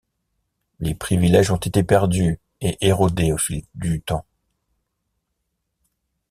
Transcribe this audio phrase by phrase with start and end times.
[0.79, 4.25] Les privilèges ont été perdus et érodés au fil du temps.